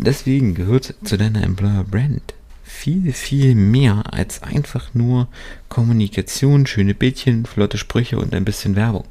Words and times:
Deswegen 0.00 0.54
gehört 0.54 0.94
zu 1.02 1.18
deiner 1.18 1.42
Employer 1.42 1.82
Brand 1.82 2.34
viel, 2.62 3.12
viel 3.12 3.56
mehr 3.56 4.04
als 4.12 4.44
einfach 4.44 4.94
nur 4.94 5.26
Kommunikation, 5.68 6.66
schöne 6.66 6.94
Bildchen, 6.94 7.46
flotte 7.46 7.78
Sprüche 7.78 8.16
und 8.16 8.32
ein 8.32 8.44
bisschen 8.44 8.76
Werbung. 8.76 9.04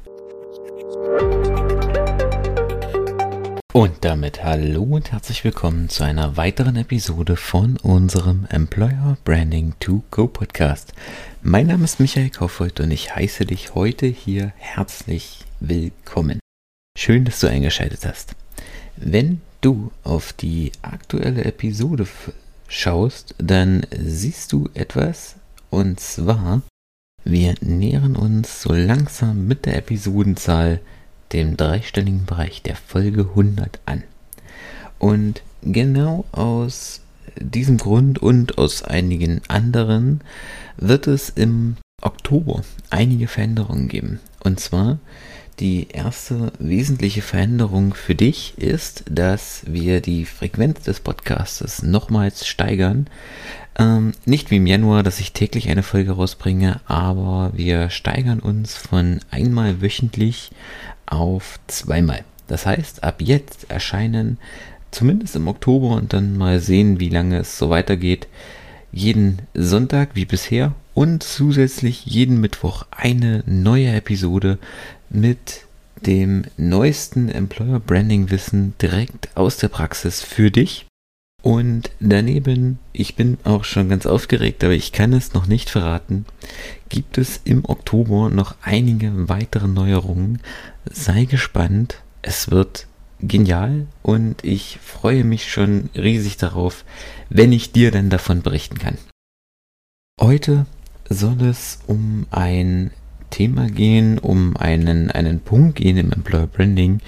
Und 3.74 4.02
damit 4.02 4.42
hallo 4.42 4.82
und 4.82 5.12
herzlich 5.12 5.44
willkommen 5.44 5.90
zu 5.90 6.04
einer 6.04 6.38
weiteren 6.38 6.76
Episode 6.76 7.36
von 7.36 7.76
unserem 7.82 8.46
Employer 8.48 9.18
Branding 9.24 9.74
to 9.80 10.02
Go 10.10 10.26
Podcast. 10.26 10.94
Mein 11.42 11.66
Name 11.66 11.84
ist 11.84 12.00
Michael 12.00 12.30
Kaufhold 12.30 12.80
und 12.80 12.90
ich 12.90 13.14
heiße 13.14 13.44
dich 13.44 13.74
heute 13.74 14.06
hier 14.06 14.54
herzlich 14.56 15.44
willkommen. 15.60 16.40
Schön, 16.96 17.26
dass 17.26 17.40
du 17.40 17.46
eingeschaltet 17.46 18.06
hast. 18.06 18.34
Wenn 18.96 19.42
du 19.60 19.90
auf 20.04 20.32
die 20.32 20.72
aktuelle 20.82 21.44
Episode 21.44 22.06
schaust, 22.68 23.34
dann 23.38 23.86
siehst 23.96 24.52
du 24.52 24.68
etwas 24.74 25.36
und 25.70 26.00
zwar, 26.00 26.62
wir 27.24 27.54
nähern 27.60 28.16
uns 28.16 28.62
so 28.62 28.72
langsam 28.72 29.46
mit 29.46 29.66
der 29.66 29.76
Episodenzahl 29.76 30.80
dem 31.32 31.56
dreistelligen 31.56 32.24
Bereich 32.24 32.62
der 32.62 32.76
Folge 32.76 33.22
100 33.22 33.80
an. 33.84 34.02
Und 34.98 35.42
genau 35.62 36.24
aus 36.32 37.00
diesem 37.36 37.76
Grund 37.76 38.18
und 38.18 38.58
aus 38.58 38.82
einigen 38.82 39.42
anderen 39.48 40.22
wird 40.76 41.06
es 41.06 41.28
im 41.28 41.76
Oktober 42.02 42.62
einige 42.90 43.28
Veränderungen 43.28 43.88
geben. 43.88 44.20
Und 44.40 44.60
zwar 44.60 44.98
die 45.60 45.88
erste 45.88 46.52
wesentliche 46.58 47.22
Veränderung 47.22 47.94
für 47.94 48.14
dich 48.14 48.56
ist, 48.58 49.04
dass 49.10 49.62
wir 49.66 50.00
die 50.00 50.24
Frequenz 50.24 50.82
des 50.82 51.00
Podcasts 51.00 51.82
nochmals 51.82 52.46
steigern. 52.46 53.08
Ähm, 53.78 54.12
nicht 54.24 54.50
wie 54.50 54.56
im 54.56 54.66
Januar, 54.66 55.02
dass 55.02 55.20
ich 55.20 55.32
täglich 55.32 55.68
eine 55.68 55.82
Folge 55.82 56.12
rausbringe, 56.12 56.80
aber 56.86 57.52
wir 57.54 57.90
steigern 57.90 58.40
uns 58.40 58.74
von 58.76 59.20
einmal 59.30 59.82
wöchentlich 59.82 60.50
auf 61.06 61.58
zweimal. 61.66 62.24
Das 62.46 62.66
heißt, 62.66 63.04
ab 63.04 63.20
jetzt 63.20 63.70
erscheinen 63.70 64.38
zumindest 64.90 65.36
im 65.36 65.48
Oktober 65.48 65.96
und 65.96 66.12
dann 66.12 66.36
mal 66.36 66.60
sehen, 66.60 66.98
wie 67.00 67.10
lange 67.10 67.38
es 67.38 67.58
so 67.58 67.70
weitergeht, 67.70 68.26
jeden 68.90 69.42
Sonntag 69.54 70.10
wie 70.14 70.24
bisher 70.24 70.74
und 70.98 71.22
zusätzlich 71.22 72.06
jeden 72.06 72.40
Mittwoch 72.40 72.84
eine 72.90 73.44
neue 73.46 73.92
Episode 73.92 74.58
mit 75.10 75.64
dem 76.04 76.44
neuesten 76.56 77.28
Employer 77.28 77.78
Branding 77.78 78.32
Wissen 78.32 78.74
direkt 78.82 79.28
aus 79.36 79.58
der 79.58 79.68
Praxis 79.68 80.22
für 80.22 80.50
dich. 80.50 80.86
Und 81.40 81.92
daneben, 82.00 82.80
ich 82.92 83.14
bin 83.14 83.38
auch 83.44 83.62
schon 83.62 83.88
ganz 83.88 84.06
aufgeregt, 84.06 84.64
aber 84.64 84.72
ich 84.72 84.90
kann 84.90 85.12
es 85.12 85.34
noch 85.34 85.46
nicht 85.46 85.70
verraten, 85.70 86.26
gibt 86.88 87.16
es 87.16 87.42
im 87.44 87.64
Oktober 87.64 88.28
noch 88.28 88.56
einige 88.60 89.28
weitere 89.28 89.68
Neuerungen. 89.68 90.40
Sei 90.90 91.26
gespannt, 91.26 92.02
es 92.22 92.50
wird 92.50 92.88
genial 93.20 93.86
und 94.02 94.42
ich 94.42 94.80
freue 94.82 95.22
mich 95.22 95.48
schon 95.48 95.90
riesig 95.94 96.38
darauf, 96.38 96.84
wenn 97.30 97.52
ich 97.52 97.70
dir 97.70 97.92
dann 97.92 98.10
davon 98.10 98.42
berichten 98.42 98.78
kann. 98.78 98.98
Heute 100.20 100.66
soll 101.08 101.42
es 101.42 101.80
um 101.86 102.26
ein 102.30 102.90
Thema 103.30 103.68
gehen, 103.68 104.18
um 104.18 104.56
einen, 104.56 105.10
einen 105.10 105.40
Punkt 105.40 105.76
gehen 105.76 105.96
im 105.96 106.12
Employer 106.12 106.46
Branding, 106.46 107.00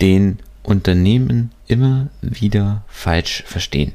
den 0.00 0.38
Unternehmen 0.62 1.50
immer 1.66 2.08
wieder 2.22 2.84
falsch 2.88 3.44
verstehen. 3.46 3.92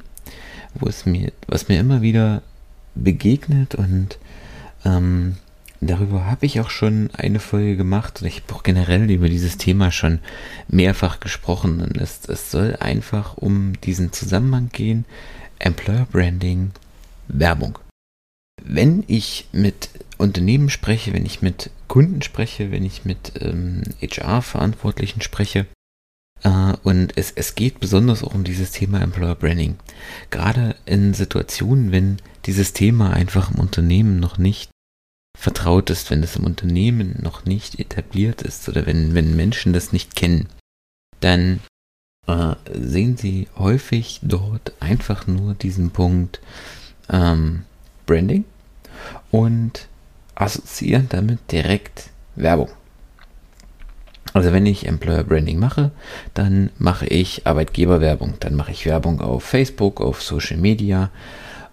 Wo 0.75 0.87
es 0.87 1.05
mir, 1.05 1.31
was 1.47 1.67
mir 1.67 1.79
immer 1.79 2.01
wieder 2.01 2.41
begegnet 2.95 3.75
und 3.75 4.17
ähm, 4.85 5.37
darüber 5.81 6.25
habe 6.25 6.45
ich 6.45 6.59
auch 6.59 6.69
schon 6.69 7.09
eine 7.13 7.39
Folge 7.39 7.75
gemacht 7.75 8.21
und 8.21 8.27
ich 8.27 8.43
habe 8.43 8.53
auch 8.53 8.63
generell 8.63 9.09
über 9.09 9.29
dieses 9.29 9.57
Thema 9.57 9.91
schon 9.91 10.19
mehrfach 10.67 11.19
gesprochen 11.19 11.81
und 11.81 11.97
es, 11.97 12.27
es 12.27 12.51
soll 12.51 12.75
einfach 12.79 13.37
um 13.37 13.73
diesen 13.81 14.11
Zusammenhang 14.11 14.69
gehen, 14.71 15.05
Employer 15.57 16.07
Branding, 16.11 16.71
Werbung. 17.27 17.79
Wenn 18.63 19.03
ich 19.07 19.47
mit 19.51 19.89
Unternehmen 20.17 20.69
spreche, 20.69 21.13
wenn 21.13 21.25
ich 21.25 21.41
mit 21.41 21.71
Kunden 21.87 22.21
spreche, 22.21 22.71
wenn 22.71 22.85
ich 22.85 23.05
mit 23.05 23.33
ähm, 23.41 23.83
HR-Verantwortlichen 24.01 25.21
spreche, 25.21 25.65
äh, 26.43 26.73
und 26.83 27.17
es, 27.17 27.31
es 27.31 27.55
geht 27.55 27.79
besonders 27.79 28.23
auch 28.23 28.33
um 28.33 28.43
dieses 28.43 28.71
Thema 28.71 29.01
Employer 29.01 29.35
Branding. 29.35 29.77
Gerade 30.29 30.75
in 30.85 31.13
Situationen, 31.13 31.91
wenn 31.91 32.17
dieses 32.45 32.73
Thema 32.73 33.11
einfach 33.11 33.51
im 33.51 33.59
Unternehmen 33.59 34.19
noch 34.19 34.37
nicht 34.37 34.71
vertraut 35.37 35.89
ist, 35.89 36.09
wenn 36.09 36.23
es 36.23 36.35
im 36.35 36.45
Unternehmen 36.45 37.17
noch 37.21 37.45
nicht 37.45 37.79
etabliert 37.79 38.41
ist 38.41 38.67
oder 38.67 38.85
wenn, 38.85 39.13
wenn 39.15 39.35
Menschen 39.35 39.73
das 39.73 39.93
nicht 39.93 40.15
kennen, 40.15 40.47
dann 41.21 41.61
äh, 42.27 42.55
sehen 42.73 43.15
sie 43.15 43.47
häufig 43.57 44.19
dort 44.21 44.73
einfach 44.81 45.27
nur 45.27 45.53
diesen 45.53 45.91
Punkt 45.91 46.41
ähm, 47.09 47.63
Branding 48.09 48.43
und 49.29 49.87
assoziieren 50.33 51.07
damit 51.09 51.51
direkt 51.51 52.09
Werbung. 52.35 52.69
Also 54.33 54.51
wenn 54.51 54.65
ich 54.65 54.87
Employer 54.87 55.23
Branding 55.23 55.59
mache, 55.59 55.91
dann 56.33 56.71
mache 56.77 57.05
ich 57.05 57.45
Arbeitgeberwerbung. 57.45 58.35
Dann 58.39 58.55
mache 58.55 58.71
ich 58.71 58.85
Werbung 58.85 59.21
auf 59.21 59.43
Facebook, 59.43 60.01
auf 60.01 60.23
Social 60.23 60.57
Media 60.57 61.11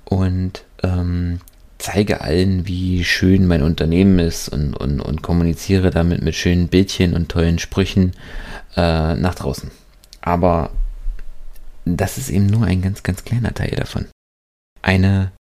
und 0.05 0.65
ähm, 0.83 1.41
zeige 1.79 2.21
allen, 2.21 2.67
wie 2.67 3.05
schön 3.05 3.47
mein 3.47 3.63
Unternehmen 3.63 4.19
ist 4.19 4.49
und, 4.49 4.75
und, 4.75 5.01
und 5.01 5.23
kommuniziere 5.23 5.91
damit 5.91 6.23
mit 6.23 6.35
schönen 6.35 6.69
Bildchen 6.69 7.15
und 7.15 7.31
tollen 7.31 7.59
Sprüchen 7.59 8.13
äh, 8.77 9.15
nach 9.15 9.35
draußen. 9.35 9.71
Aber 10.21 10.71
das 11.85 12.19
ist 12.19 12.31
eben 12.31 12.47
nur 12.47 12.67
ein 12.67 12.83
ganz, 12.83 13.03
ganz 13.03 13.25
kleiner 13.25 13.55
Teil 13.55 13.77
davon. 13.77 14.07
Eine 14.83 15.33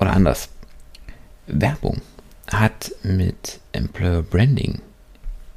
oder 0.00 0.12
anders. 0.12 0.48
Werbung 1.46 2.00
hat 2.50 2.92
mit 3.02 3.60
Employer 3.72 4.22
Branding 4.22 4.80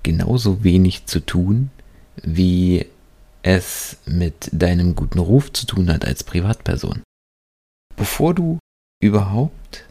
genauso 0.03 0.63
wenig 0.63 1.05
zu 1.05 1.19
tun, 1.19 1.71
wie 2.21 2.85
es 3.43 3.97
mit 4.05 4.49
deinem 4.51 4.95
guten 4.95 5.19
Ruf 5.19 5.51
zu 5.53 5.65
tun 5.65 5.89
hat 5.91 6.05
als 6.05 6.23
Privatperson. 6.23 7.03
Bevor 7.95 8.33
du 8.33 8.59
überhaupt 9.01 9.85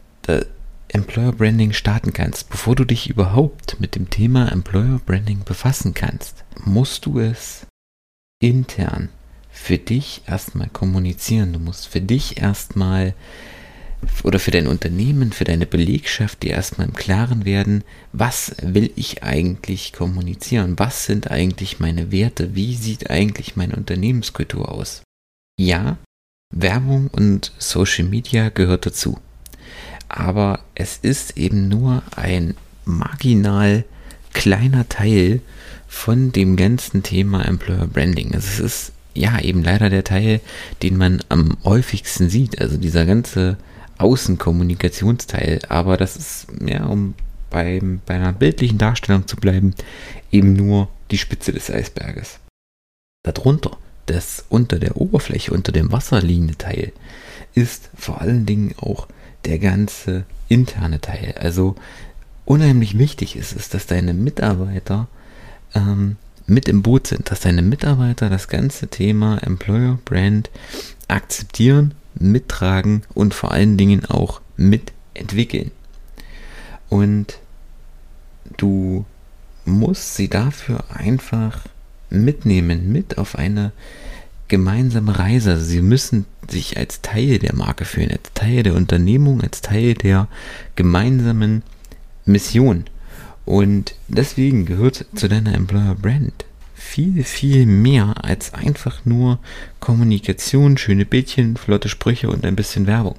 Employer 0.89 1.31
Branding 1.31 1.73
starten 1.73 2.13
kannst, 2.13 2.49
bevor 2.49 2.75
du 2.75 2.85
dich 2.85 3.09
überhaupt 3.09 3.79
mit 3.79 3.95
dem 3.95 4.09
Thema 4.09 4.51
Employer 4.51 4.99
Branding 5.05 5.43
befassen 5.43 5.93
kannst, 5.93 6.43
musst 6.63 7.05
du 7.05 7.19
es 7.19 7.65
intern 8.39 9.09
für 9.49 9.77
dich 9.77 10.21
erstmal 10.27 10.69
kommunizieren. 10.69 11.53
Du 11.53 11.59
musst 11.59 11.87
für 11.87 12.01
dich 12.01 12.37
erstmal 12.37 13.13
oder 14.23 14.39
für 14.39 14.51
dein 14.51 14.67
Unternehmen, 14.67 15.31
für 15.31 15.43
deine 15.43 15.65
Belegschaft, 15.65 16.43
die 16.43 16.49
erstmal 16.49 16.87
im 16.87 16.93
Klaren 16.93 17.45
werden, 17.45 17.83
was 18.11 18.55
will 18.61 18.91
ich 18.95 19.23
eigentlich 19.23 19.93
kommunizieren? 19.93 20.77
Was 20.77 21.05
sind 21.05 21.31
eigentlich 21.31 21.79
meine 21.79 22.11
Werte? 22.11 22.55
Wie 22.55 22.75
sieht 22.75 23.09
eigentlich 23.09 23.55
meine 23.55 23.75
Unternehmenskultur 23.75 24.71
aus? 24.71 25.03
Ja, 25.59 25.97
Werbung 26.53 27.07
und 27.07 27.51
Social 27.57 28.05
Media 28.05 28.49
gehört 28.49 28.85
dazu. 28.85 29.19
Aber 30.07 30.59
es 30.75 30.97
ist 30.97 31.37
eben 31.37 31.67
nur 31.67 32.03
ein 32.15 32.55
marginal 32.85 33.85
kleiner 34.33 34.87
Teil 34.89 35.41
von 35.87 36.31
dem 36.31 36.55
ganzen 36.55 37.03
Thema 37.03 37.45
Employer 37.45 37.87
Branding. 37.87 38.33
Also 38.33 38.47
es 38.47 38.59
ist 38.59 38.91
ja 39.13 39.39
eben 39.39 39.63
leider 39.63 39.89
der 39.89 40.03
Teil, 40.03 40.41
den 40.83 40.97
man 40.97 41.23
am 41.29 41.57
häufigsten 41.63 42.29
sieht. 42.29 42.59
Also 42.59 42.77
dieser 42.77 43.05
ganze 43.05 43.57
Außenkommunikationsteil. 43.97 45.61
Aber 45.69 45.97
das 45.97 46.15
ist, 46.15 46.47
ja, 46.65 46.85
um 46.85 47.13
beim, 47.49 48.01
bei 48.05 48.15
einer 48.15 48.33
bildlichen 48.33 48.77
Darstellung 48.77 49.27
zu 49.27 49.37
bleiben, 49.37 49.73
eben 50.31 50.53
nur 50.53 50.89
die 51.11 51.17
Spitze 51.17 51.51
des 51.51 51.71
Eisberges. 51.71 52.39
Darunter 53.23 53.77
das 54.05 54.45
unter 54.49 54.77
der 54.77 54.97
Oberfläche, 54.97 55.51
unter 55.51 55.71
dem 55.71 55.91
Wasser 55.91 56.21
liegende 56.21 56.57
Teil, 56.57 56.91
ist 57.53 57.89
vor 57.95 58.21
allen 58.21 58.45
Dingen 58.45 58.75
auch 58.79 59.07
der 59.45 59.59
ganze 59.59 60.25
interne 60.47 61.01
Teil. 61.01 61.35
Also 61.39 61.75
unheimlich 62.45 62.97
wichtig 62.97 63.35
ist 63.35 63.55
es, 63.55 63.69
dass 63.69 63.87
deine 63.87 64.13
Mitarbeiter 64.13 65.07
ähm, 65.73 66.17
mit 66.47 66.67
im 66.67 66.83
Boot 66.83 67.07
sind, 67.07 67.31
dass 67.31 67.39
deine 67.39 67.61
Mitarbeiter 67.61 68.29
das 68.29 68.47
ganze 68.47 68.87
Thema 68.87 69.37
Employer 69.41 69.97
Brand 70.05 70.49
akzeptieren, 71.07 71.93
mittragen 72.15 73.03
und 73.13 73.33
vor 73.33 73.51
allen 73.51 73.77
Dingen 73.77 74.05
auch 74.05 74.41
mitentwickeln. 74.57 75.71
Und 76.89 77.39
du 78.57 79.05
musst 79.65 80.15
sie 80.15 80.29
dafür 80.29 80.83
einfach 80.93 81.61
mitnehmen, 82.09 82.91
mit 82.91 83.17
auf 83.17 83.35
eine 83.35 83.71
gemeinsame 84.47 85.17
Reise. 85.17 85.51
Also 85.51 85.65
sie 85.65 85.81
müssen 85.81 86.25
sich 86.47 86.77
als 86.77 87.01
Teil 87.01 87.39
der 87.39 87.55
Marke 87.55 87.85
fühlen, 87.85 88.11
als 88.11 88.31
Teil 88.33 88.63
der 88.63 88.75
Unternehmung, 88.75 89.41
als 89.41 89.61
Teil 89.61 89.95
der 89.95 90.27
gemeinsamen 90.75 91.63
Mission. 92.25 92.85
Und 93.45 93.95
deswegen 94.07 94.65
gehört 94.65 95.05
zu 95.15 95.27
deiner 95.27 95.53
Employer 95.53 95.95
Brand 95.95 96.45
viel, 96.85 97.23
viel 97.23 97.65
mehr 97.65 98.23
als 98.23 98.53
einfach 98.53 99.03
nur 99.05 99.39
Kommunikation, 99.79 100.77
schöne 100.77 101.05
Bildchen, 101.05 101.57
flotte 101.57 101.89
Sprüche 101.89 102.29
und 102.29 102.45
ein 102.45 102.55
bisschen 102.55 102.87
Werbung. 102.87 103.15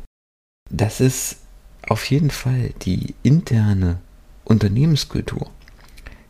Das 0.70 1.00
ist 1.00 1.38
auf 1.86 2.04
jeden 2.10 2.30
Fall 2.30 2.70
die 2.82 3.14
interne 3.22 3.98
Unternehmenskultur. 4.44 5.50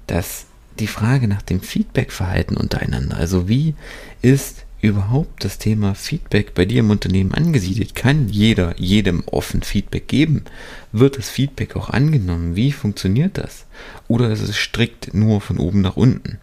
Das 0.06 0.47
die 0.79 0.87
Frage 0.87 1.29
nach 1.29 1.43
dem 1.43 1.61
Feedbackverhalten 1.61 2.56
untereinander. 2.56 3.17
Also 3.17 3.49
wie 3.49 3.75
ist 4.23 4.65
überhaupt 4.83 5.44
das 5.44 5.59
Thema 5.59 5.94
Feedback 5.94 6.55
bei 6.55 6.65
dir 6.65 6.81
im 6.81 6.91
Unternehmen 6.91 7.33
angesiedelt? 7.33 7.94
Kann 7.94 8.29
jeder 8.29 8.79
jedem 8.79 9.25
offen 9.27 9.62
Feedback 9.62 10.06
geben? 10.09 10.44
Wird 10.93 11.19
das 11.19 11.31
Feedback 11.31 11.77
auch 11.77 11.91
angenommen? 11.91 12.56
Wie 12.56 12.73
funktioniert 12.73 13.38
das? 13.38 13.67
Oder 14.06 14.31
ist 14.31 14.43
es 14.43 14.56
strikt 14.56 15.15
nur 15.15 15.41
von 15.41 15.59
oben 15.59 15.81
nach 15.81 15.97
unten? 15.97 16.38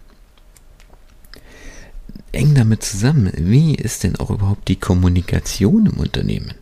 Eng 2.33 2.56
damit 2.56 2.83
zusammen, 2.83 3.31
wie 3.35 3.75
ist 3.75 4.03
denn 4.03 4.15
auch 4.15 4.31
überhaupt 4.31 4.68
die 4.68 4.75
Kommunikation 4.75 5.85
im 5.85 6.00
Unternehmen? 6.00 6.56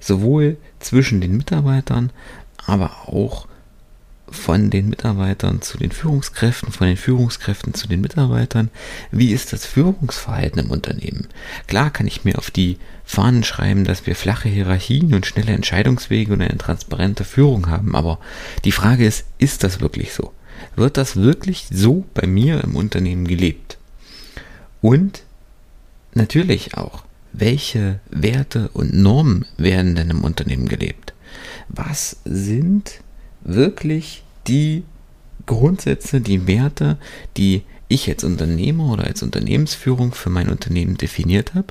Sowohl 0.00 0.56
zwischen 0.78 1.20
den 1.20 1.36
Mitarbeitern, 1.36 2.10
aber 2.66 3.08
auch 3.08 3.48
von 4.30 4.70
den 4.70 4.88
Mitarbeitern 4.88 5.60
zu 5.60 5.78
den 5.78 5.90
Führungskräften, 5.90 6.70
von 6.70 6.86
den 6.86 6.96
Führungskräften 6.96 7.74
zu 7.74 7.88
den 7.88 8.00
Mitarbeitern. 8.00 8.70
Wie 9.10 9.32
ist 9.32 9.52
das 9.52 9.66
Führungsverhalten 9.66 10.60
im 10.60 10.70
Unternehmen? 10.70 11.26
Klar 11.66 11.90
kann 11.90 12.06
ich 12.06 12.24
mir 12.24 12.38
auf 12.38 12.50
die 12.50 12.78
Fahnen 13.04 13.42
schreiben, 13.42 13.84
dass 13.84 14.06
wir 14.06 14.14
flache 14.14 14.48
Hierarchien 14.48 15.14
und 15.14 15.26
schnelle 15.26 15.52
Entscheidungswege 15.52 16.32
und 16.32 16.42
eine 16.42 16.58
transparente 16.58 17.24
Führung 17.24 17.68
haben, 17.68 17.96
aber 17.96 18.18
die 18.64 18.72
Frage 18.72 19.06
ist, 19.06 19.24
ist 19.38 19.64
das 19.64 19.80
wirklich 19.80 20.12
so? 20.12 20.32
Wird 20.76 20.96
das 20.96 21.16
wirklich 21.16 21.66
so 21.72 22.04
bei 22.14 22.26
mir 22.26 22.62
im 22.62 22.76
Unternehmen 22.76 23.26
gelebt? 23.26 23.77
Und 24.80 25.24
natürlich 26.14 26.76
auch, 26.76 27.04
welche 27.32 28.00
Werte 28.10 28.70
und 28.72 28.94
Normen 28.94 29.44
werden 29.56 29.94
denn 29.94 30.10
im 30.10 30.24
Unternehmen 30.24 30.68
gelebt? 30.68 31.14
Was 31.68 32.16
sind 32.24 33.00
wirklich 33.42 34.22
die 34.46 34.84
Grundsätze, 35.46 36.20
die 36.20 36.46
Werte, 36.46 36.98
die 37.36 37.62
ich 37.88 38.08
als 38.08 38.24
Unternehmer 38.24 38.92
oder 38.92 39.04
als 39.04 39.22
Unternehmensführung 39.22 40.12
für 40.12 40.30
mein 40.30 40.48
Unternehmen 40.48 40.96
definiert 40.96 41.54
habe 41.54 41.68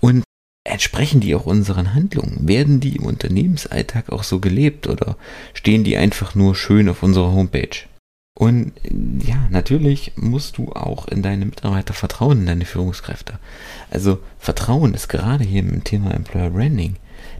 und 0.00 0.24
entsprechen 0.64 1.20
die 1.20 1.34
auch 1.34 1.46
unseren 1.46 1.94
Handlungen? 1.94 2.48
Werden 2.48 2.80
die 2.80 2.96
im 2.96 3.04
Unternehmensalltag 3.04 4.10
auch 4.10 4.22
so 4.22 4.40
gelebt 4.40 4.86
oder 4.86 5.16
stehen 5.54 5.84
die 5.84 5.96
einfach 5.96 6.34
nur 6.34 6.54
schön 6.54 6.88
auf 6.88 7.02
unserer 7.02 7.32
Homepage? 7.32 7.86
Und 8.34 8.72
ja, 9.22 9.46
natürlich 9.50 10.12
musst 10.16 10.56
du 10.56 10.72
auch 10.72 11.06
in 11.06 11.22
deine 11.22 11.44
Mitarbeiter 11.44 11.92
vertrauen, 11.92 12.40
in 12.40 12.46
deine 12.46 12.64
Führungskräfte. 12.64 13.38
Also 13.90 14.20
Vertrauen 14.38 14.94
ist 14.94 15.08
gerade 15.08 15.44
hier 15.44 15.60
im 15.60 15.84
Thema 15.84 16.12
Employer 16.12 16.50
Branding 16.50 16.96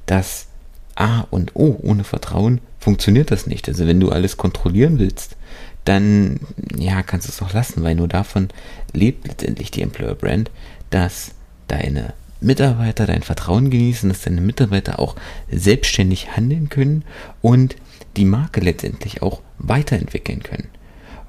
das 0.06 0.48
A 0.94 1.22
und 1.30 1.56
O. 1.56 1.78
Ohne 1.82 2.04
Vertrauen 2.04 2.60
funktioniert 2.78 3.30
das 3.30 3.46
nicht. 3.46 3.68
Also 3.68 3.86
wenn 3.86 4.00
du 4.00 4.10
alles 4.10 4.36
kontrollieren 4.36 4.98
willst, 4.98 5.36
dann 5.84 6.40
ja, 6.76 7.02
kannst 7.02 7.26
du 7.26 7.32
es 7.32 7.42
auch 7.42 7.52
lassen, 7.54 7.82
weil 7.82 7.94
nur 7.94 8.08
davon 8.08 8.48
lebt 8.92 9.26
letztendlich 9.26 9.70
die 9.70 9.82
Employer 9.82 10.14
Brand, 10.14 10.50
dass 10.90 11.32
deine 11.68 12.12
Mitarbeiter 12.40 13.06
dein 13.06 13.22
Vertrauen 13.22 13.70
genießen, 13.70 14.08
dass 14.08 14.22
deine 14.22 14.40
Mitarbeiter 14.40 14.98
auch 14.98 15.16
selbstständig 15.50 16.36
handeln 16.36 16.68
können 16.68 17.04
und 17.40 17.76
die 18.16 18.24
Marke 18.24 18.60
letztendlich 18.60 19.22
auch 19.22 19.40
weiterentwickeln 19.58 20.42
können. 20.42 20.68